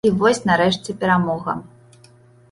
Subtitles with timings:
[0.07, 1.55] І вось нарэшце перамога.